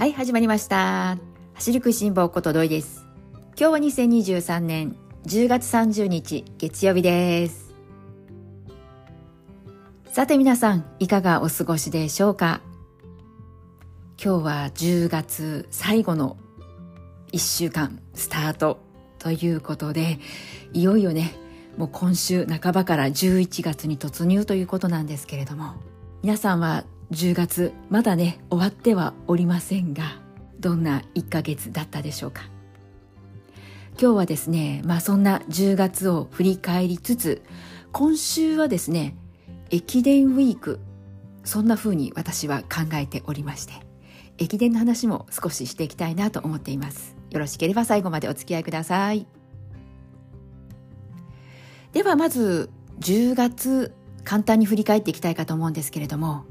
[0.00, 1.18] はい、始まりました。
[1.52, 3.04] 走り食いしん坊ことどいです。
[3.54, 7.74] 今日は2023年10月30日月曜日です。
[10.10, 12.62] さて皆さん、いかがお過ごしでしょうか？
[14.16, 16.38] 今日は10月最後の
[17.32, 18.78] 1週間スタート
[19.18, 20.18] ということで、
[20.72, 21.34] いよいよね、
[21.76, 25.74] もう今週半ばから11月に突入ということなんですけれども、
[26.22, 30.20] 皆さんは10月まだね終わってはおりませんが
[30.60, 32.48] どんな1ヶ月だったでしょうか。
[34.00, 37.42] 今日はですねまあそんな10月を振り返りつつ
[37.92, 39.14] 今週はですね
[39.70, 40.80] 駅伝ウィーク
[41.44, 43.74] そんな風に私は考えておりまして
[44.38, 47.16] 駅伝の話も少ししていきたいなと思っています。
[47.30, 49.26] よろしければ最後までお付き合いください。
[51.92, 53.92] ではまず10月
[54.24, 56.44] 簡単に振り返っていきたいかと思うんですけれども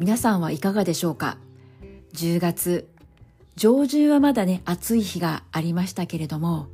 [0.00, 1.36] 皆さんはいかがでしょうか
[2.14, 2.88] ？10月
[3.54, 6.68] 上旬はまだね暑い日がありましたけれども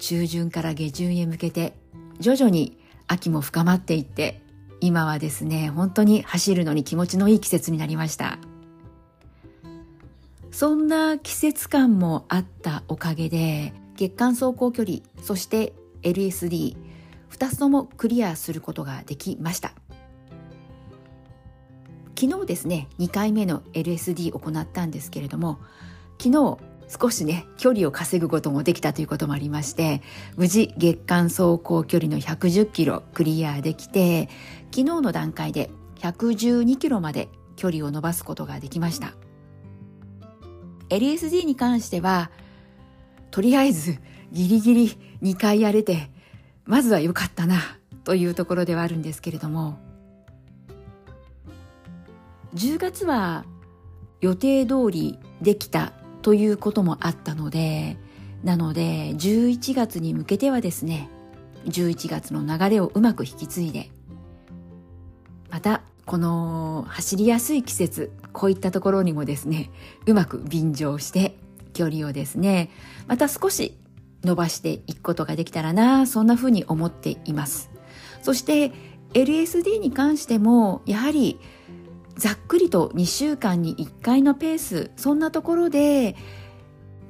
[0.00, 1.74] 中旬から下旬へ向けて
[2.18, 4.42] 徐々に秋も深まっていって
[4.80, 8.40] 今はですね本当に走るのに気持ちのいい季節になりました。
[10.50, 15.72] そんな季節感もあったおかげで月間走行距離そして
[16.02, 16.76] LSD
[17.30, 19.72] 2つともクリアすることができました。
[22.22, 25.58] 昨日ですね2回目の LSD を行ったんですけれども
[26.20, 30.02] 昨日少しね距離を稼ぐこともできたということもありまして
[30.36, 34.28] 無事月間走行距離の110キロクリアできて
[34.66, 39.14] 昨日の段階で112キロまで距離を伸ばすことができました。
[40.90, 42.30] LSD に関しては
[43.32, 43.98] とりあえず
[44.30, 46.08] ギリギリ2回やれて
[46.66, 47.60] まずは良かったな
[48.04, 49.78] というところではあるんですけれども
[52.54, 53.44] 10月は
[54.20, 57.96] 予定通りできたということもあったので
[58.44, 61.08] なので11月に向けてはですね
[61.66, 63.90] 11月の流れをうまく引き継いで
[65.50, 69.70] またこの走りやすい季節こういったところにもですね
[70.06, 71.36] うまく便乗して
[71.72, 72.70] 距離をですね
[73.06, 73.76] また少し
[74.24, 77.70] 伸ばしていくことができたらなそんなふうに思っています。
[78.22, 78.72] そして
[79.14, 81.38] LSD に関してもやはり
[82.16, 86.16] ざっくりと2週間に1回のペースそんなところで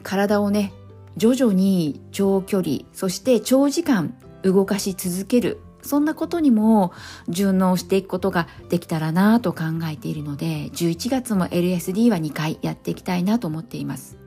[0.02, 0.72] 体をね
[1.16, 6.92] 徐々に長距離そして長時間動かし続けるそんなことにも
[7.28, 14.22] 順応していくことができたらなと考えているので11月も LSD は2回やっていきたいなと思っています。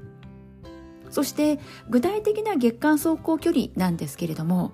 [1.15, 1.59] そして
[1.89, 4.73] 具体的な月間走行距離なんですけれども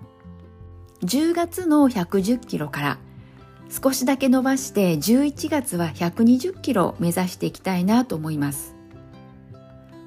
[1.03, 2.97] 10月の110キロから
[3.71, 8.75] 少しだけ伸ばして11月は120キロ目指していきたいなと思います。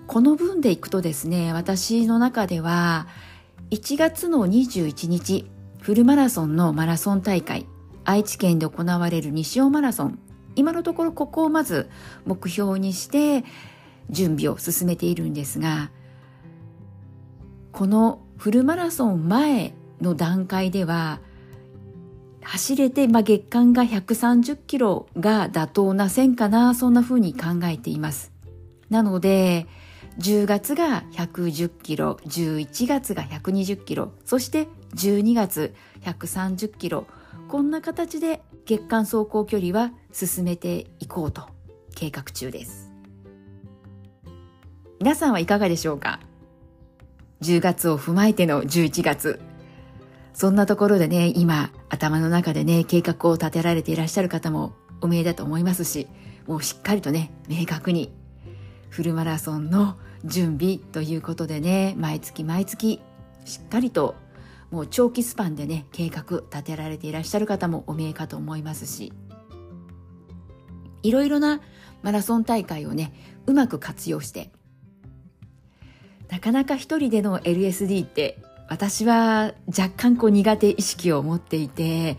[0.07, 3.07] この分でいくとですね私の中では
[3.71, 7.67] 1月の21日フルマラソンのマラソン大会
[8.05, 10.19] 愛知県で行われる西尾マラソン
[10.57, 11.89] 今のところここをまず
[12.27, 13.45] 目標にして
[14.11, 15.91] 準備を進めているんですが
[17.73, 21.21] このフルマラソン前の段階では
[22.45, 28.33] 走れて、まあ、月間が130キロが妥当な線かな、そんな風に考えています。
[28.91, 29.67] なので、
[30.19, 37.07] 10月が110キロ、11月が120キロ、そして12月130キロ、
[37.49, 41.49] こんな形で月間走行距離は進めていこうと
[41.95, 42.93] 計画中です。
[45.01, 46.21] 皆さんはいかがでしょうか
[47.43, 49.41] ?10 月を踏まえての11月。
[50.35, 56.09] そんなところでね、今、頭の中でね、計画を立てられていらっしゃる方もお見えだと思いますし、
[56.49, 58.13] もうしっかりとね、明確に、
[58.91, 63.01] フルマラソンの準備ということでね、毎月毎月、
[63.45, 64.17] しっかりと、
[64.73, 69.13] もう長期スパンでね、計画立てられていらっしゃる方もお見えかと思いますし、
[71.05, 71.61] いろいろな
[72.03, 73.13] マラソン大会をね、
[73.47, 74.51] うまく活用して、
[76.29, 82.17] なかなか一人での LSD って私は若干こう苦手意識を持っていて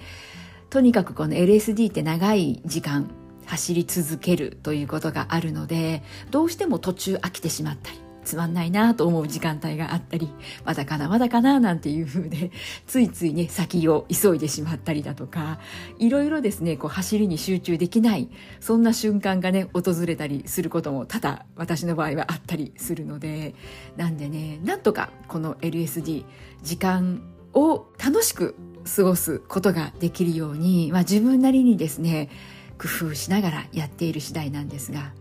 [0.70, 3.10] とにかくこの LSD って長い時間
[3.46, 10.30] 走り続けるということがあるのでどうしても途中飽きてしまったりつまんないなと思う時間帯があったり
[10.66, 12.52] まだかなまだかななんていう風で
[12.88, 15.60] ついついね先を急いでしまったりだとか
[16.00, 18.30] いろいろですねこう走りに集中できない
[18.60, 23.56] そんな瞬間がね訪れたりすることも多々私の場合はあったりするので
[23.96, 26.26] なんでねなんとかこの LSD
[26.64, 27.22] 時間
[27.54, 28.56] を楽しく
[28.96, 32.30] 過ごすことができるように、まあ、自分なりにですね
[32.78, 35.14] 工夫しながらやっている次第なんですが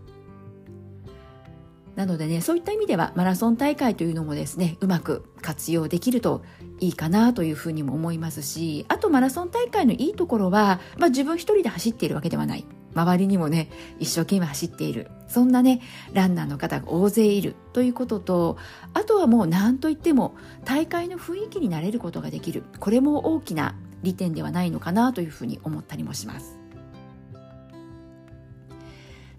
[1.95, 6.43] なのでね、そういった意味ではマラソン大会というのもですね、うまく活用できると
[6.79, 12.65] いいかなというふうにも思いますし、あとマラソン大会のいいところは、まあ自分一人で走っているわけではない。
[12.93, 13.69] 周りにもね、
[13.99, 15.09] 一生懸命走っている。
[15.27, 15.81] そんなね、
[16.13, 18.57] ランナーの方が大勢いるということと、
[18.93, 22.63] あとはもう何と言っても大会の雰囲気になれることができる。
[22.79, 26.57] これも大きな利点ではないのかなというふうに思ったりもします。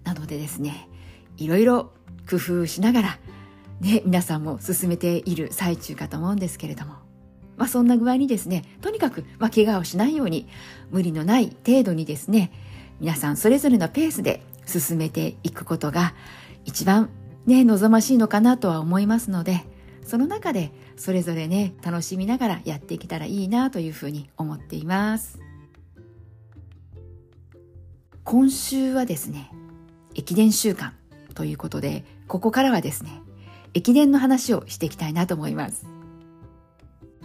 [0.03, 0.87] なのでですね、
[1.37, 1.91] いろいろ
[2.29, 3.19] 工夫しながら、
[3.81, 6.93] ね、皆さんも進めている最中かと思うんですけれども、
[7.55, 10.47] まあそんな具合にですね、とにかく、まあ怪我をしないように、
[10.91, 12.51] 無理のない程度にですね、
[12.99, 16.13] 皆さんそれぞれのペースで進めていくことが
[16.65, 17.09] 一番
[17.47, 19.65] ね、望ましいのかなとは思いますので、
[20.03, 25.39] その中でそれぞれね、楽しみながらやっていけたらいいなというふうに思っています。
[28.25, 29.49] 今週はですね、
[30.13, 30.93] 駅伝週間
[31.33, 33.21] ということで、ここからはですね、
[33.73, 35.85] 駅伝の話をしていきたいなと思います。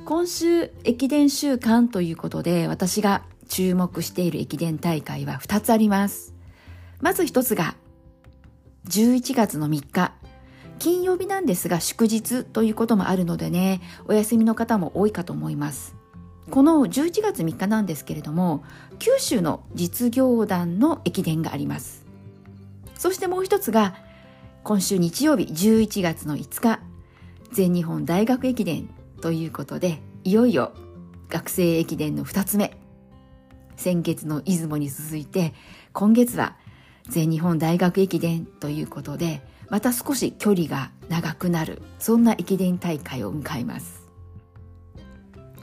[0.05, 6.35] 今週駅伝週間ということで私が注目している駅伝大会は2つあります。
[7.01, 7.75] まず1つが
[8.89, 10.13] 11月の3日、
[10.79, 15.95] 金曜日なんですが祝日ということもあるのでね、お休みの方も多いかと思います。
[16.51, 18.65] この11月3日なんですけれども、
[18.99, 22.05] 九州の実業団の駅伝があります。
[22.97, 23.95] そしてもう一つが
[24.65, 26.79] 今週日曜日11月の5日、
[27.51, 28.89] 全日本大学駅伝
[29.21, 30.73] ということで、いよいよ
[31.29, 32.79] 学生駅伝の2つ目。
[33.77, 35.53] 先月の出雲に続いて、
[35.93, 36.57] 今月は
[37.09, 44.07] 全日本大学駅伝ということで、また少し距離が長くなる、そんな駅伝大会を迎えます。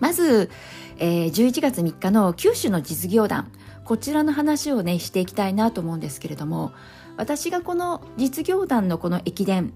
[0.01, 0.49] まず、
[0.97, 3.49] えー、11月3日の九州の実業団、
[3.85, 6.73] こちらの話をね、していきたいなと思うんですけれども、
[7.19, 9.73] 私がこの実業団のこの駅伝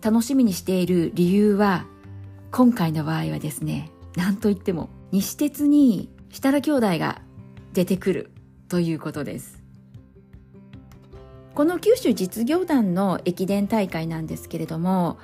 [0.00, 1.84] 楽しみにしている理由は
[2.50, 7.20] 今回の場合はですね何といっても西鉄に設楽兄弟が
[7.74, 8.30] 出てくる
[8.70, 9.62] ということです。
[11.54, 15.18] この九州実業団の駅伝大会なんですけれども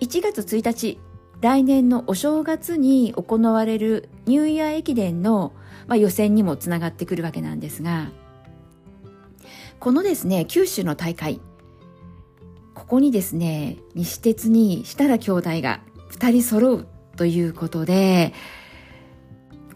[0.00, 1.00] 1月1日
[1.40, 5.52] 来年のお正月に行われるニューイヤー駅伝の、
[5.88, 8.12] まあ、予選にもつながってくるわけなんですが
[9.80, 11.40] このですね、九州の大会、
[12.74, 15.80] ここにですね、西鉄に設楽兄弟が
[16.10, 16.86] 2人揃う
[17.16, 18.32] ということで、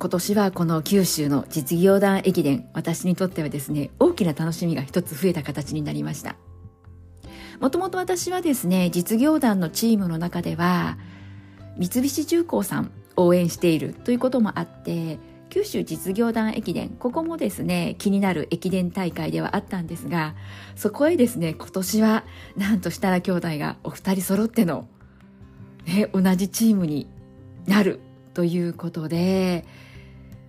[0.00, 6.34] 今年はこの九州の実業団駅伝、私にとってはですね、大きな楽しみが一つ増えた形になりました。
[7.60, 10.98] もともと私はですね、実業団のチームの中では、
[11.78, 15.20] 三菱重工さん応援しているということもあって、
[15.52, 20.34] 九州実業団駅伝、ここもですね、気になる駅伝大会ではあったんですが、
[20.76, 22.24] そこへですね、今年は、
[22.56, 24.88] なんと設楽兄弟がお二人揃っての、
[25.84, 27.06] ね、同じチームに
[27.66, 28.00] なる
[28.32, 29.66] ということで、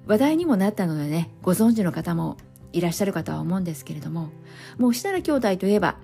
[0.08, 2.38] 話題にもなったのでね、ご存知の方も
[2.72, 4.30] いらっしゃるかとは思うんですけれども、
[4.78, 5.98] もう設楽兄弟といえば、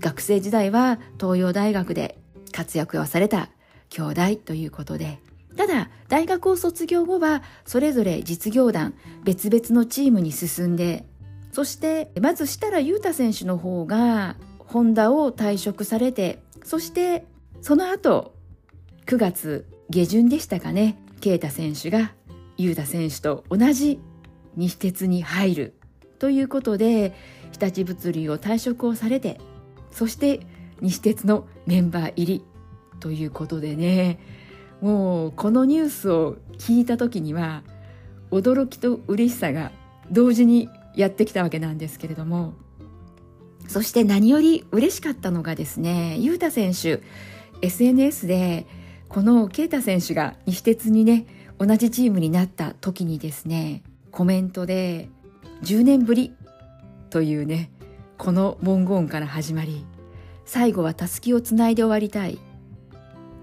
[0.00, 2.18] 学生時代は東洋大学で
[2.52, 3.48] 活躍をされた
[3.88, 5.18] 兄弟ということで、
[5.56, 11.06] ただ、大学を卒業後は、それぞれ実業団、別々のチームに進んで、
[11.52, 17.24] そして、まず設楽悠太選手の方が、ホンダを退職されて、そして、
[17.60, 18.34] その後、
[19.06, 22.12] 9月下旬でしたかね、啓太選手が、
[22.56, 24.00] 悠太選手と同じ
[24.56, 25.74] 西鉄に入る
[26.18, 27.14] ということで、
[27.52, 29.40] 日立物流を退職をされて、
[29.90, 30.40] そして
[30.80, 32.44] 西鉄のメンバー入り
[32.98, 34.18] ということでね、
[34.84, 37.62] もうこのニュースを聞いた時には
[38.30, 39.72] 驚きと嬉しさが
[40.10, 42.52] 同時にやってきたわけなんですけれども
[43.66, 47.00] そして何より嬉しかったのがですね雄太選手
[47.62, 48.66] SNS で
[49.08, 51.24] この啓太選手が西鉄にね
[51.58, 55.08] 同じチームになった時にですねコメントで
[55.62, 56.34] 10年ぶり
[57.08, 57.70] というね
[58.18, 59.86] この文言から始まり
[60.44, 62.38] 最後はたすきをつないで終わりたい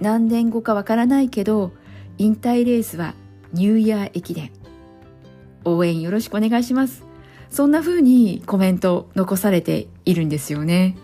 [0.02, 1.72] 何年後かわからないけど、
[2.18, 3.14] 引退レースは
[3.54, 4.52] ニューイヤー駅伝。
[5.64, 7.06] 応援よろしくお願いします。
[7.50, 10.98] そんな風にコメント残されているんですよね。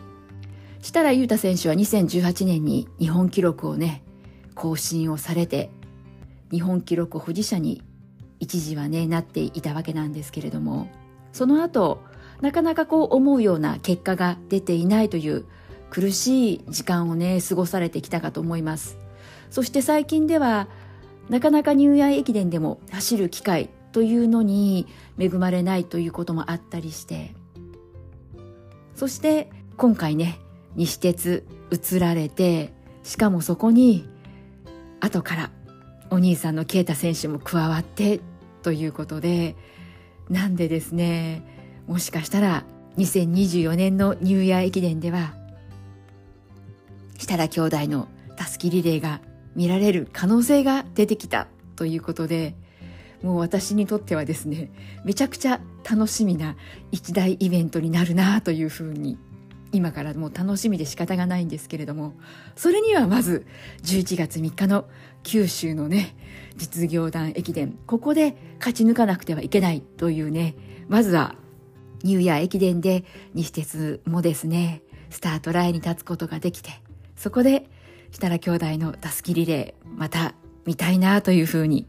[0.82, 4.02] 設楽悠太選手は2018年に日本記録をね、
[4.56, 5.70] 更新をされて、
[6.50, 7.84] 日本記録保持者に
[8.40, 10.88] 一時はね、なっていたわけなんですけれども、
[11.34, 12.02] その後、
[12.42, 15.46] なかなかこう思うような結果が出ていないという
[15.90, 18.98] 苦しい時間をね過ごされてきたかと思います。
[19.50, 20.68] そして最近では
[21.30, 27.34] なかなかニューイヤー駅伝でも走る機会というのに恵まれないということもあったりして
[28.96, 30.40] そして今回ね
[30.76, 34.08] 西鉄移られてしかもそこに
[35.00, 35.52] 後から
[36.10, 38.22] お兄さんの啓太選手も加わって
[38.64, 39.56] ということで
[40.30, 41.44] なんでですね
[41.88, 42.66] もしかしたら
[42.98, 45.34] 2024年のニューイヤー駅伝では
[47.28, 48.08] 設楽兄弟の
[48.38, 49.20] たすきリレーが
[49.54, 52.56] 見られる可能性が出てきたということで
[53.22, 54.72] もう私にとってはですね
[55.04, 56.56] めちゃくちゃ楽しみな
[56.92, 59.18] 一大イベントになるなというふうに
[59.74, 62.14] 今からもう楽しみで仕方がないんですけれども
[62.56, 63.46] それにはまず
[63.84, 64.86] 11月3日の
[65.24, 66.16] 九州のね
[66.56, 70.56] 実業団駅伝ここで勝ち抜かなくてはいけないというね
[70.88, 71.36] まずは
[72.04, 73.04] ニューイヤー駅伝で
[73.34, 76.70] 西鉄もですねスタートラインに立つことができて
[77.18, 77.68] そこで
[78.12, 80.34] 設楽兄弟のたすきリレーまた
[80.66, 81.88] 見たいなというふうに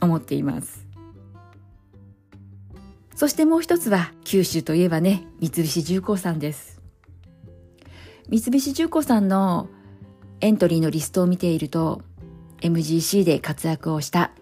[0.00, 0.86] 思っています。
[3.14, 6.80] そしてもう一つは九州といえばね三菱重工さんです。
[8.28, 9.68] 三菱重工さんの
[10.40, 12.02] エントリーのリストを見ていると
[12.62, 14.32] MGC で活躍をした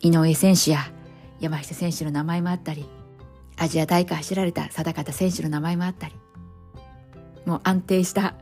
[0.00, 0.92] 井上選手や
[1.40, 2.84] 山下選手の名前もあったり
[3.56, 6.14] アジア大会走られた定方選手の名前もあったり
[7.46, 8.34] もう安定した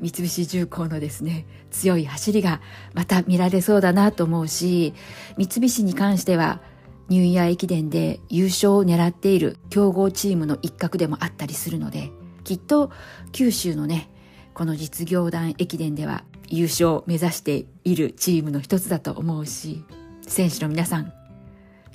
[0.00, 2.60] 三菱重工のですね強い走りが
[2.94, 4.94] また見られそうだなと思うし
[5.36, 6.60] 三菱に関しては
[7.08, 12.10] ニューイヤー駅伝で優勝を狙っている強豪チームの一角でもあったりするので
[12.44, 12.90] きっと
[13.32, 14.10] 九州のね
[14.54, 19.84] この実業団駅伝では優勝を目指しているチームの一つだと思うし
[20.22, 21.12] 選手の皆さん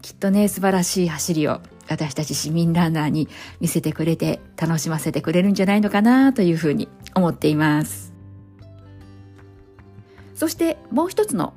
[0.01, 3.27] きっとね素晴らしい走りを私たち市民ランナーに
[3.60, 8.13] 見せてくれて楽しませてくれるんじゃないのかなというふうに思っています。
[10.36, 11.53] そしてもう一つの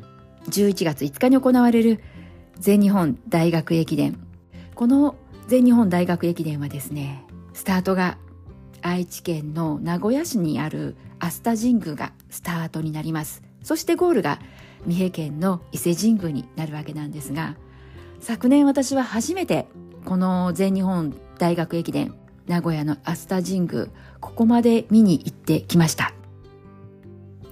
[0.49, 2.03] 11月5日に行われる
[2.59, 4.19] 全日本大学駅伝。
[4.75, 5.15] この
[5.47, 8.19] 全日本大学駅伝はですね、スタートが
[8.81, 13.43] 愛知県の名古屋市にあるアスタ神宮がスタートになります。
[13.63, 14.41] そしてゴールが
[14.87, 17.57] 三重県の伊勢神宮になるわけなんですが、
[18.23, 19.67] 昨年私は初めて
[20.05, 22.14] この全日本大学駅伝
[22.47, 23.88] 名古屋のアスタ神宮
[24.21, 26.14] ここまで見に行ってきました。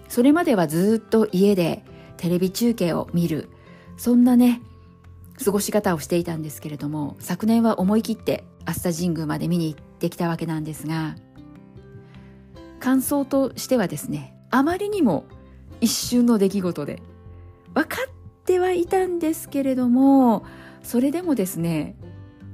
[0.09, 1.85] それまではずっと家で
[2.17, 3.49] テレビ中継を見る
[3.97, 4.61] そんなね
[5.45, 11.17] 過ごし方をしていたんですけれども昨年は思い切ってアスタ神宮まで見に行ってきたわけなんですが
[12.81, 15.27] 感想としてはですねあまりにも
[15.81, 17.01] 一瞬の出来事で
[17.75, 18.13] 分かっ
[18.45, 20.45] てはいたんですけれども
[20.83, 21.97] それでもですね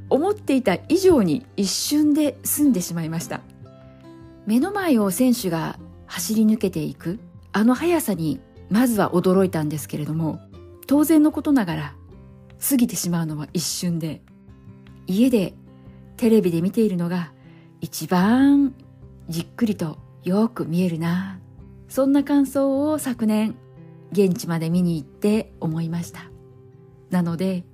[0.09, 3.40] 思っていた以上に一瞬で済んでしまいました。
[4.47, 7.18] 目の前を選手が走り抜けていく
[7.52, 8.40] あの速さに
[8.71, 10.40] まずは驚いたんですけれども
[10.87, 11.95] 当然のことながら
[12.68, 14.23] 過ぎてしまうのは一瞬で
[15.06, 15.54] 家で
[16.16, 17.33] テレビで見ているのが
[17.80, 18.75] 一番
[19.28, 21.40] じっくりとよく見えるな
[21.88, 23.56] そんな感想を昨年
[24.12, 26.30] 現地まで見に行って思いました。
[27.11, 27.64] なので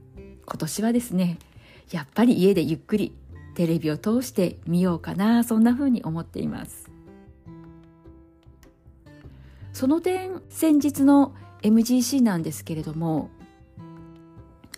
[0.46, 1.38] 今年はですね
[1.90, 3.12] やっぱり家でゆっくり
[3.54, 6.90] テレビを通して見ようかなそんな風に思っています。
[9.72, 13.30] その点先日の MGC なんですけれども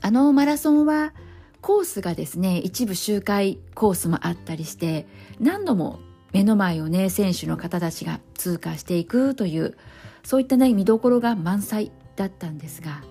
[0.01, 1.13] あのマラソンは
[1.61, 5.07] コースがですね一部周回コースもあったりして
[5.41, 5.99] 何度も
[6.33, 9.77] 目の前をね選手の方たちが通過していくという
[10.25, 13.03] そういったね見どころが満載だったんですが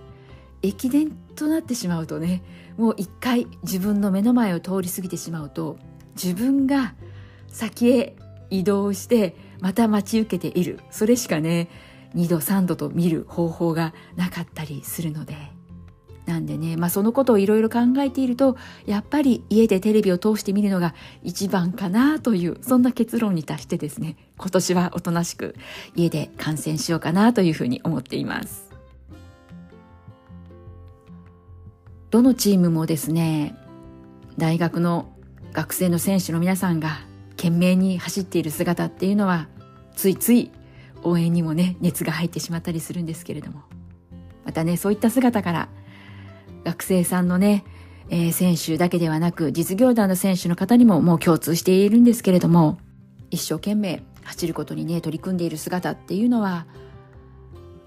[0.61, 2.43] 駅伝となってしまうとね
[2.77, 5.77] もう一回自分の目の前を通り過ぎてしまうと
[6.15, 6.95] 自分が
[7.47, 8.15] 先へ
[8.49, 11.69] 移動してまた待ち受けているそれしかね
[12.15, 15.35] 2度3度と見る方法がなかったりするので
[16.25, 25.55] なんでね、まあ、そのことをいろいろ考えているとやっぱり家でテレビを通して見るのが一番かなというそんな結論に達してですね今年はおとなしく
[25.95, 28.72] 家で観戦しようかなというふうに思っています。
[32.13, 33.55] どのチームもですね
[34.37, 35.11] 大学の
[35.51, 36.99] 学生の選手の皆さんが
[37.31, 39.47] 懸命に走っている姿っていうのは
[39.95, 40.51] ついつい
[41.01, 43.63] 応援にもね熱が入ってしまったりするんですけれども。
[44.45, 45.69] またねそういった姿から
[46.63, 47.63] 学生さんのね、
[48.09, 52.77] えー、選手だけではなく実業団の選手の方にももう共通しているんですけれども
[53.31, 56.67] 一生懸命走ることにね取り組んでいる姿っていうのは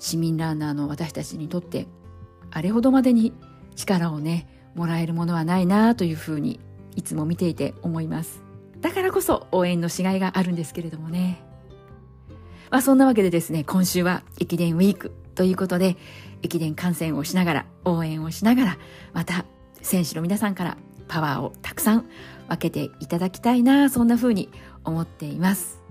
[0.01, 1.87] 市民ランナーの私たちにとって
[2.51, 3.33] あれほどまでに
[3.77, 6.59] 力をねもらえるものはないなというふうに
[6.97, 8.43] いつも見ていて思います。
[8.81, 11.43] だからこそ応援のしがいがあるんですけれどもね。
[12.71, 15.97] まあそんなわけでですね今週は駅伝ウィークということで
[16.43, 18.79] 駅伝観戦をしながら応援をしながら
[19.13, 19.45] また
[19.83, 20.77] 選手の皆さんから
[21.09, 22.07] パワーをたくさん
[22.49, 24.51] 分けていただきたいなそんな風に
[24.85, 25.86] 思っています。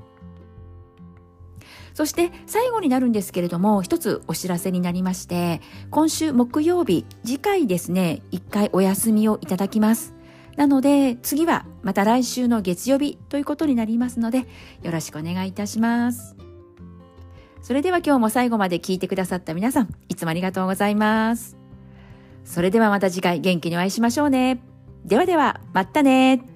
[1.96, 5.62] そして最後になるんですけれども、一つお知らせになりまして、
[5.92, 10.14] 今週木曜日、次回ですね、一回お休みをいただきます。
[10.58, 14.40] なので、次はまた来週の月曜日ということになりますので、
[14.84, 16.36] よろしくお願いいたします。
[17.62, 21.56] それでは今日も最後まで聞いてくださった皆さん、いつもありがとうございます。
[22.44, 24.62] それではまた次回元気にお会いしましょうね。
[25.06, 26.55] ではでは、またね